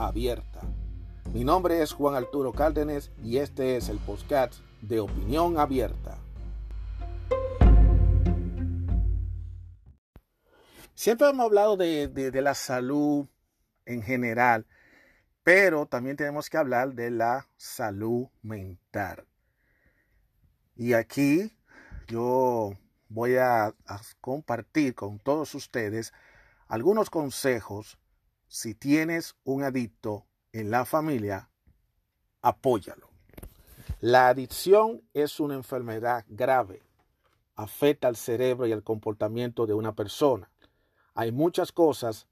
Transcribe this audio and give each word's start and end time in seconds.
abierta. 0.00 0.62
Mi 1.32 1.44
nombre 1.44 1.82
es 1.82 1.92
Juan 1.92 2.14
Arturo 2.14 2.52
Cárdenas 2.52 3.10
y 3.22 3.36
este 3.36 3.76
es 3.76 3.88
el 3.88 3.98
podcast 3.98 4.54
de 4.80 4.98
Opinión 5.00 5.58
Abierta. 5.58 6.18
Siempre 10.94 11.28
hemos 11.28 11.44
hablado 11.44 11.76
de, 11.76 12.30
la 12.42 12.54
salud 12.54 13.26
en 13.84 14.02
general, 14.02 14.66
pero 15.42 15.86
también 15.86 16.16
tenemos 16.16 16.48
que 16.50 16.56
hablar 16.56 16.94
de 16.94 17.10
la 17.10 17.46
salud 17.56 18.28
mental. 18.42 19.26
Y 20.76 20.94
aquí 20.94 21.52
yo 22.08 22.72
voy 23.08 23.36
a 23.36 23.74
compartir 24.20 24.94
con 24.94 25.18
todos 25.18 25.54
ustedes 25.54 26.12
algunos 26.68 27.10
consejos 27.10 27.99
si 28.50 28.74
tienes 28.74 29.36
un 29.44 29.62
adicto 29.62 30.26
en 30.50 30.72
la 30.72 30.84
familia, 30.84 31.50
apóyalo. 32.42 33.08
La 34.00 34.26
adicción 34.26 35.02
es 35.14 35.38
una 35.38 35.54
enfermedad 35.54 36.24
grave. 36.28 36.82
Afecta 37.54 38.08
al 38.08 38.16
cerebro 38.16 38.66
y 38.66 38.72
al 38.72 38.82
comportamiento 38.82 39.66
de 39.66 39.74
una 39.74 39.94
persona. 39.94 40.50
Hay 41.14 41.30
muchas 41.30 41.70
cosas 41.70 42.26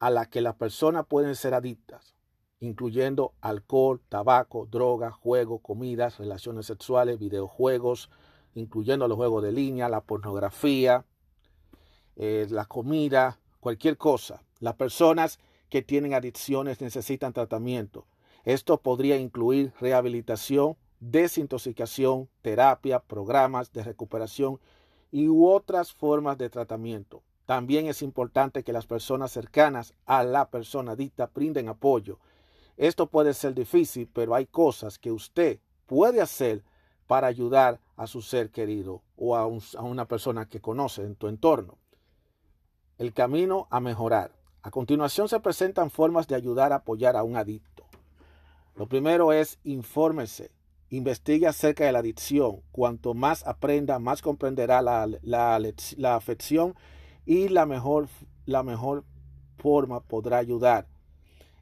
a 0.00 0.10
las 0.10 0.26
que 0.26 0.40
las 0.40 0.56
personas 0.56 1.06
pueden 1.06 1.36
ser 1.36 1.54
adictas, 1.54 2.16
incluyendo 2.58 3.32
alcohol, 3.40 4.00
tabaco, 4.08 4.66
droga, 4.66 5.12
juego, 5.12 5.60
comidas, 5.60 6.18
relaciones 6.18 6.66
sexuales, 6.66 7.20
videojuegos, 7.20 8.10
incluyendo 8.54 9.06
los 9.06 9.16
juegos 9.16 9.44
de 9.44 9.52
línea, 9.52 9.88
la 9.88 10.00
pornografía, 10.00 11.04
eh, 12.16 12.48
la 12.50 12.64
comida, 12.64 13.38
cualquier 13.60 13.96
cosa. 13.96 14.42
Las 14.60 14.74
personas 14.74 15.38
que 15.68 15.82
tienen 15.82 16.14
adicciones 16.14 16.80
necesitan 16.80 17.32
tratamiento. 17.32 18.06
Esto 18.44 18.80
podría 18.80 19.16
incluir 19.16 19.72
rehabilitación, 19.80 20.76
desintoxicación, 21.00 22.28
terapia, 22.42 23.00
programas 23.00 23.72
de 23.72 23.84
recuperación 23.84 24.58
y 25.10 25.28
otras 25.28 25.92
formas 25.92 26.38
de 26.38 26.50
tratamiento. 26.50 27.22
También 27.46 27.86
es 27.86 28.02
importante 28.02 28.62
que 28.62 28.72
las 28.72 28.86
personas 28.86 29.32
cercanas 29.32 29.94
a 30.06 30.22
la 30.22 30.50
persona 30.50 30.92
adicta 30.92 31.30
brinden 31.34 31.68
apoyo. 31.68 32.18
Esto 32.76 33.06
puede 33.06 33.34
ser 33.34 33.54
difícil, 33.54 34.08
pero 34.12 34.34
hay 34.34 34.46
cosas 34.46 34.98
que 34.98 35.12
usted 35.12 35.58
puede 35.86 36.20
hacer 36.20 36.62
para 37.06 37.26
ayudar 37.26 37.80
a 37.96 38.06
su 38.06 38.20
ser 38.22 38.50
querido 38.50 39.02
o 39.16 39.34
a, 39.34 39.40
a 39.40 39.82
una 39.82 40.06
persona 40.06 40.46
que 40.46 40.60
conoce 40.60 41.02
en 41.02 41.16
tu 41.16 41.26
entorno. 41.26 41.78
El 42.98 43.12
camino 43.12 43.68
a 43.70 43.78
mejorar. 43.78 44.32
A 44.62 44.70
continuación 44.72 45.28
se 45.28 45.38
presentan 45.38 45.90
formas 45.90 46.26
de 46.26 46.34
ayudar 46.34 46.72
a 46.72 46.76
apoyar 46.76 47.16
a 47.16 47.22
un 47.22 47.36
adicto. 47.36 47.86
Lo 48.74 48.88
primero 48.88 49.32
es 49.32 49.58
infórmese, 49.62 50.50
investigue 50.90 51.46
acerca 51.46 51.84
de 51.84 51.92
la 51.92 52.00
adicción. 52.00 52.62
Cuanto 52.72 53.14
más 53.14 53.46
aprenda, 53.46 54.00
más 54.00 54.20
comprenderá 54.20 54.82
la, 54.82 55.08
la, 55.22 56.14
afección 56.16 56.74
y 57.24 57.48
la 57.48 57.66
mejor, 57.66 58.08
la 58.46 58.62
mejor 58.62 59.04
forma 59.58 60.00
podrá 60.00 60.38
ayudar. 60.38 60.86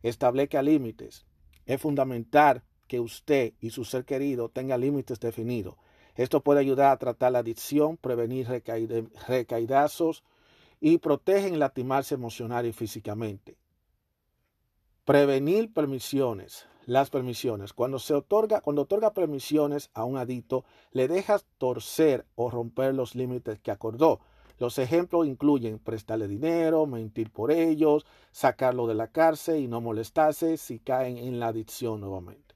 Establezca 0.02 0.62
límites. 0.62 1.26
Es 1.66 1.80
fundamental 1.80 2.62
que 2.86 3.00
usted 3.00 3.52
y 3.60 3.70
su 3.70 3.84
ser 3.84 4.04
querido 4.04 4.48
tengan 4.48 4.80
límites 4.80 5.20
definidos. 5.20 5.74
Esto 6.14 6.40
puede 6.40 6.60
ayudar 6.60 6.92
a 6.92 6.96
tratar 6.96 7.32
la 7.32 7.40
adicción, 7.40 7.98
prevenir 7.98 8.48
recaidazos, 9.28 10.24
y 10.80 10.98
protegen 10.98 11.58
lastimarse 11.58 12.14
emocional 12.14 12.66
y 12.66 12.72
físicamente. 12.72 13.56
Prevenir 15.04 15.72
permisiones. 15.72 16.66
Las 16.84 17.10
permisiones. 17.10 17.72
Cuando 17.72 17.98
se 17.98 18.14
otorga, 18.14 18.60
cuando 18.60 18.82
otorga 18.82 19.12
permisiones 19.12 19.90
a 19.92 20.04
un 20.04 20.16
adicto, 20.16 20.64
le 20.92 21.08
dejas 21.08 21.44
torcer 21.58 22.26
o 22.36 22.48
romper 22.48 22.94
los 22.94 23.16
límites 23.16 23.58
que 23.58 23.72
acordó. 23.72 24.20
Los 24.58 24.78
ejemplos 24.78 25.26
incluyen 25.26 25.78
prestarle 25.80 26.28
dinero, 26.28 26.86
mentir 26.86 27.30
por 27.30 27.50
ellos, 27.50 28.06
sacarlo 28.30 28.86
de 28.86 28.94
la 28.94 29.08
cárcel 29.08 29.60
y 29.60 29.68
no 29.68 29.80
molestarse 29.80 30.56
si 30.56 30.78
caen 30.78 31.18
en 31.18 31.40
la 31.40 31.48
adicción 31.48 32.00
nuevamente. 32.00 32.54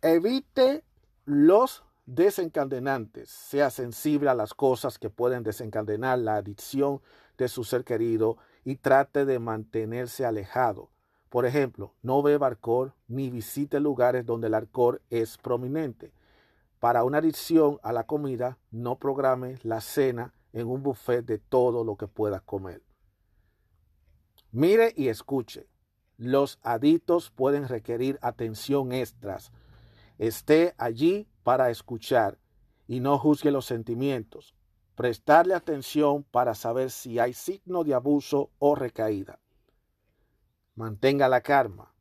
Evite 0.00 0.84
los 1.24 1.84
desencadenantes, 2.08 3.28
sea 3.28 3.68
sensible 3.68 4.30
a 4.30 4.34
las 4.34 4.54
cosas 4.54 4.98
que 4.98 5.10
pueden 5.10 5.42
desencadenar 5.42 6.18
la 6.18 6.36
adicción 6.36 7.02
de 7.36 7.48
su 7.48 7.64
ser 7.64 7.84
querido 7.84 8.38
y 8.64 8.76
trate 8.76 9.26
de 9.26 9.38
mantenerse 9.38 10.24
alejado. 10.24 10.90
Por 11.28 11.44
ejemplo, 11.44 11.94
no 12.00 12.22
beba 12.22 12.46
alcohol 12.46 12.94
ni 13.08 13.28
visite 13.28 13.78
lugares 13.78 14.24
donde 14.24 14.46
el 14.46 14.54
alcohol 14.54 15.02
es 15.10 15.36
prominente. 15.36 16.14
Para 16.80 17.04
una 17.04 17.18
adicción 17.18 17.78
a 17.82 17.92
la 17.92 18.04
comida, 18.04 18.56
no 18.70 18.98
programe 18.98 19.58
la 19.62 19.82
cena 19.82 20.32
en 20.54 20.66
un 20.66 20.82
buffet 20.82 21.26
de 21.26 21.38
todo 21.38 21.84
lo 21.84 21.96
que 21.96 22.08
pueda 22.08 22.40
comer. 22.40 22.82
Mire 24.50 24.94
y 24.96 25.08
escuche. 25.08 25.68
Los 26.16 26.58
adictos 26.62 27.30
pueden 27.30 27.68
requerir 27.68 28.18
atención 28.22 28.92
extras. 28.92 29.52
Esté 30.16 30.74
allí 30.78 31.28
para 31.48 31.70
escuchar 31.70 32.36
y 32.86 33.00
no 33.00 33.18
juzgue 33.18 33.50
los 33.50 33.64
sentimientos. 33.64 34.54
Prestarle 34.96 35.54
atención 35.54 36.22
para 36.24 36.54
saber 36.54 36.90
si 36.90 37.18
hay 37.18 37.32
signo 37.32 37.84
de 37.84 37.94
abuso 37.94 38.50
o 38.58 38.74
recaída. 38.74 39.38
Mantenga 40.74 41.26
la 41.26 41.40
calma. 41.40 41.94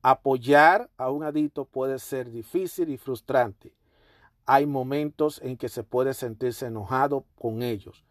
Apoyar 0.00 0.88
a 0.96 1.10
un 1.10 1.24
adicto 1.24 1.66
puede 1.66 1.98
ser 1.98 2.30
difícil 2.30 2.88
y 2.88 2.96
frustrante. 2.96 3.74
Hay 4.46 4.64
momentos 4.64 5.38
en 5.42 5.58
que 5.58 5.68
se 5.68 5.84
puede 5.84 6.14
sentirse 6.14 6.68
enojado 6.68 7.26
con 7.34 7.62
ellos. 7.62 8.02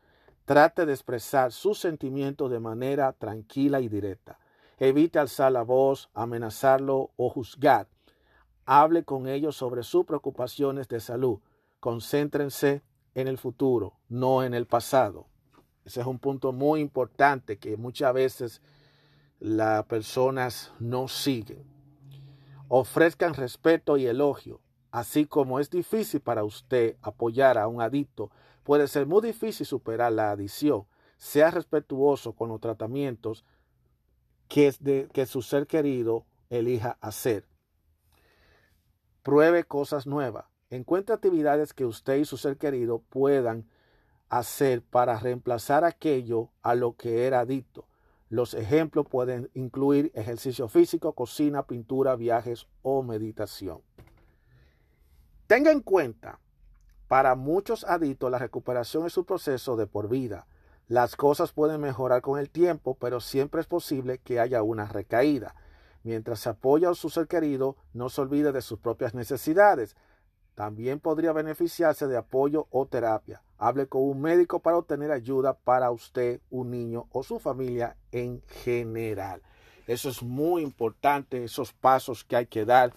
Trate 0.45 0.85
de 0.85 0.93
expresar 0.93 1.51
sus 1.51 1.79
sentimientos 1.79 2.51
de 2.51 2.59
manera 2.59 3.11
tranquila 3.13 3.81
y 3.81 3.89
directa. 3.89 4.37
Evite 4.77 5.17
alzar 5.17 5.51
la 5.51 5.63
voz, 5.63 6.11
amenazarlo 6.13 7.09
o 7.17 7.27
juzgar. 7.27 7.87
Hable 8.65 9.03
con 9.03 9.27
ellos 9.27 9.55
sobre 9.55 9.83
sus 9.83 10.05
preocupaciones 10.05 10.87
de 10.87 10.99
salud. 10.99 11.39
Concéntrense 11.79 12.81
en 13.13 13.27
el 13.27 13.37
futuro, 13.37 13.93
no 14.09 14.43
en 14.43 14.53
el 14.53 14.65
pasado. 14.65 15.27
Ese 15.85 16.01
es 16.01 16.07
un 16.07 16.17
punto 16.17 16.51
muy 16.51 16.79
importante 16.79 17.57
que 17.57 17.77
muchas 17.77 18.13
veces 18.13 18.61
las 19.39 19.85
personas 19.85 20.73
no 20.79 21.07
siguen. 21.07 21.63
Ofrezcan 22.67 23.35
respeto 23.35 23.97
y 23.97 24.07
elogio. 24.07 24.61
Así 24.89 25.25
como 25.25 25.59
es 25.59 25.69
difícil 25.69 26.21
para 26.21 26.43
usted 26.43 26.95
apoyar 27.01 27.57
a 27.57 27.67
un 27.67 27.81
adicto, 27.81 28.31
puede 28.63 28.87
ser 28.87 29.05
muy 29.05 29.21
difícil 29.21 29.65
superar 29.65 30.11
la 30.11 30.31
adicción. 30.31 30.85
Sea 31.17 31.51
respetuoso 31.51 32.33
con 32.33 32.49
los 32.49 32.59
tratamientos 32.59 33.45
que, 34.47 34.67
es 34.67 34.83
de, 34.83 35.07
que 35.13 35.25
su 35.27 35.43
ser 35.43 35.67
querido 35.67 36.25
elija 36.49 36.97
hacer. 37.01 37.45
Pruebe 39.25 39.63
cosas 39.63 40.05
nuevas. 40.05 40.45
Encuentre 40.69 41.15
actividades 41.15 41.73
que 41.73 41.83
usted 41.83 42.17
y 42.17 42.25
su 42.25 42.37
ser 42.37 42.57
querido 42.57 42.99
puedan 42.99 43.67
hacer 44.29 44.83
para 44.83 45.17
reemplazar 45.17 45.83
aquello 45.83 46.51
a 46.61 46.75
lo 46.75 46.95
que 46.95 47.25
era 47.25 47.39
adicto. 47.39 47.87
Los 48.29 48.53
ejemplos 48.53 49.07
pueden 49.09 49.49
incluir 49.55 50.11
ejercicio 50.13 50.67
físico, 50.67 51.13
cocina, 51.13 51.65
pintura, 51.65 52.15
viajes 52.15 52.67
o 52.83 53.01
meditación. 53.01 53.81
Tenga 55.47 55.71
en 55.71 55.79
cuenta, 55.79 56.39
para 57.07 57.33
muchos 57.33 57.83
adictos 57.83 58.29
la 58.29 58.37
recuperación 58.37 59.07
es 59.07 59.17
un 59.17 59.25
proceso 59.25 59.75
de 59.75 59.87
por 59.87 60.07
vida. 60.07 60.45
Las 60.87 61.15
cosas 61.15 61.51
pueden 61.51 61.81
mejorar 61.81 62.21
con 62.21 62.39
el 62.39 62.51
tiempo, 62.51 62.95
pero 62.99 63.19
siempre 63.19 63.59
es 63.59 63.65
posible 63.65 64.19
que 64.19 64.39
haya 64.39 64.61
una 64.61 64.85
recaída. 64.85 65.55
Mientras 66.05 66.41
se 66.41 66.49
apoya 66.49 66.91
a 66.91 66.93
su 66.93 67.09
ser 67.09 67.25
querido, 67.25 67.77
no 67.91 68.09
se 68.09 68.21
olvide 68.21 68.51
de 68.51 68.61
sus 68.61 68.77
propias 68.77 69.15
necesidades. 69.15 69.95
También 70.53 70.99
podría 70.99 71.33
beneficiarse 71.33 72.05
de 72.05 72.15
apoyo 72.15 72.67
o 72.69 72.85
terapia. 72.85 73.41
Hable 73.57 73.87
con 73.87 74.03
un 74.03 74.21
médico 74.21 74.59
para 74.59 74.77
obtener 74.77 75.11
ayuda 75.11 75.57
para 75.57 75.89
usted, 75.89 76.41
un 76.51 76.69
niño 76.69 77.07
o 77.11 77.23
su 77.23 77.39
familia 77.39 77.97
en 78.11 78.43
general. 78.63 79.41
Eso 79.87 80.09
es 80.09 80.21
muy 80.21 80.61
importante, 80.61 81.43
esos 81.43 81.73
pasos 81.73 82.23
que 82.23 82.35
hay 82.35 82.45
que 82.45 82.65
dar 82.65 82.93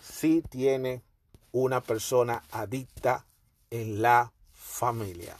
si 0.00 0.40
tiene 0.40 1.02
una 1.50 1.80
persona 1.80 2.44
adicta 2.52 3.26
en 3.70 4.00
la 4.00 4.32
familia. 4.52 5.36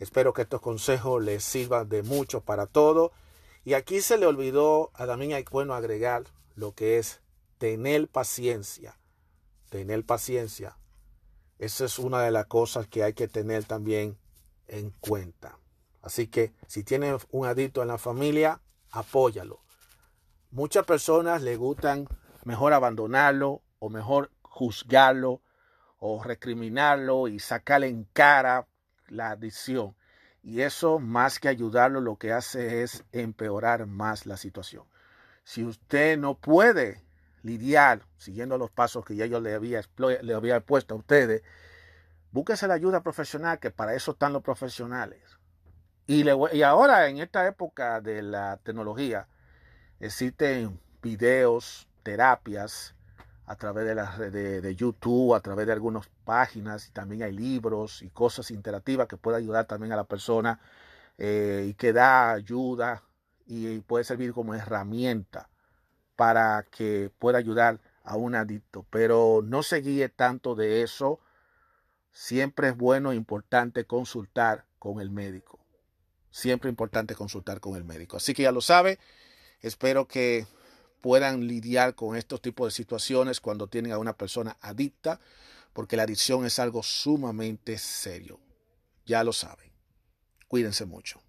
Espero 0.00 0.32
que 0.32 0.42
estos 0.42 0.60
consejos 0.60 1.22
les 1.22 1.44
sirvan 1.44 1.88
de 1.88 2.02
mucho 2.02 2.40
para 2.40 2.66
todo. 2.66 3.12
Y 3.64 3.72
aquí 3.74 4.02
se 4.02 4.18
le 4.18 4.26
olvidó 4.26 4.90
a 4.94 5.06
hay 5.06 5.44
bueno 5.50 5.74
agregar 5.74 6.24
lo 6.54 6.74
que 6.74 6.98
es 6.98 7.20
tener 7.58 8.08
paciencia. 8.08 8.98
Tener 9.70 10.04
paciencia. 10.04 10.76
Esa 11.58 11.86
es 11.86 11.98
una 11.98 12.20
de 12.20 12.30
las 12.30 12.46
cosas 12.46 12.86
que 12.86 13.02
hay 13.02 13.14
que 13.14 13.26
tener 13.26 13.64
también 13.64 14.18
en 14.68 14.90
cuenta. 15.00 15.58
Así 16.02 16.26
que 16.26 16.52
si 16.66 16.84
tiene 16.84 17.16
un 17.30 17.46
adicto 17.46 17.80
en 17.80 17.88
la 17.88 17.96
familia, 17.96 18.60
apóyalo. 18.90 19.60
Muchas 20.50 20.84
personas 20.84 21.42
le 21.42 21.56
gustan 21.56 22.06
mejor 22.44 22.74
abandonarlo 22.74 23.62
o 23.78 23.88
mejor 23.88 24.30
juzgarlo 24.42 25.40
o 25.98 26.22
recriminarlo 26.22 27.28
y 27.28 27.40
sacarle 27.40 27.88
en 27.88 28.04
cara 28.12 28.68
la 29.08 29.30
adicción. 29.30 29.96
Y 30.44 30.60
eso, 30.60 30.98
más 30.98 31.40
que 31.40 31.48
ayudarlo, 31.48 32.02
lo 32.02 32.16
que 32.16 32.30
hace 32.30 32.82
es 32.82 33.02
empeorar 33.12 33.86
más 33.86 34.26
la 34.26 34.36
situación. 34.36 34.84
Si 35.42 35.64
usted 35.64 36.18
no 36.18 36.34
puede 36.34 37.02
lidiar 37.42 38.02
siguiendo 38.18 38.58
los 38.58 38.70
pasos 38.70 39.06
que 39.06 39.16
ya 39.16 39.24
yo 39.24 39.40
le 39.40 39.54
había, 39.54 39.80
le 39.96 40.34
había 40.34 40.60
puesto 40.60 40.94
a 40.94 40.98
ustedes, 40.98 41.42
búsquese 42.30 42.68
la 42.68 42.74
ayuda 42.74 43.02
profesional, 43.02 43.58
que 43.58 43.70
para 43.70 43.94
eso 43.94 44.12
están 44.12 44.34
los 44.34 44.42
profesionales. 44.42 45.22
Y, 46.06 46.24
y 46.52 46.62
ahora, 46.62 47.08
en 47.08 47.18
esta 47.18 47.46
época 47.46 48.02
de 48.02 48.20
la 48.20 48.58
tecnología, 48.58 49.28
existen 49.98 50.78
videos, 51.00 51.88
terapias, 52.02 52.94
a 53.46 53.56
través 53.56 53.84
de, 53.86 53.94
las 53.94 54.18
de, 54.18 54.74
YouTube, 54.74 55.34
a 55.34 55.40
través 55.40 55.66
de 55.66 55.72
algunas 55.72 56.08
páginas, 56.24 56.88
y 56.88 56.92
también 56.92 57.22
hay 57.22 57.32
libros 57.32 58.02
y 58.02 58.10
cosas 58.10 58.50
interactivas 58.50 59.06
que 59.06 59.16
pueden 59.16 59.42
ayudar 59.42 59.66
también 59.66 59.92
a 59.92 59.96
la 59.96 60.04
persona 60.04 60.60
eh, 61.18 61.66
y 61.68 61.74
que 61.74 61.92
da 61.92 62.32
ayuda 62.32 63.02
y 63.46 63.80
puede 63.80 64.04
servir 64.04 64.32
como 64.32 64.54
herramienta 64.54 65.50
para 66.16 66.64
que 66.70 67.10
pueda 67.18 67.38
ayudar 67.38 67.80
a 68.02 68.16
un 68.16 68.34
adicto. 68.34 68.86
Pero 68.90 69.42
no 69.44 69.62
se 69.62 69.80
guíe 69.80 70.08
tanto 70.08 70.54
de 70.54 70.82
eso. 70.82 71.20
Siempre 72.12 72.68
es 72.68 72.76
bueno 72.76 73.12
e 73.12 73.16
importante 73.16 73.84
consultar 73.86 74.66
con 74.78 75.00
el 75.00 75.10
médico. 75.10 75.58
Siempre 76.30 76.70
importante 76.70 77.14
consultar 77.14 77.60
con 77.60 77.76
el 77.76 77.84
médico. 77.84 78.16
Así 78.16 78.32
que 78.34 78.44
ya 78.44 78.52
lo 78.52 78.60
sabe. 78.60 78.98
Espero 79.60 80.06
que 80.06 80.46
puedan 81.04 81.46
lidiar 81.46 81.94
con 81.94 82.16
estos 82.16 82.40
tipos 82.40 82.66
de 82.66 82.70
situaciones 82.70 83.38
cuando 83.38 83.66
tienen 83.66 83.92
a 83.92 83.98
una 83.98 84.16
persona 84.16 84.56
adicta, 84.62 85.20
porque 85.74 85.98
la 85.98 86.04
adicción 86.04 86.46
es 86.46 86.58
algo 86.58 86.82
sumamente 86.82 87.76
serio. 87.76 88.40
Ya 89.04 89.22
lo 89.22 89.34
saben. 89.34 89.70
Cuídense 90.48 90.86
mucho. 90.86 91.20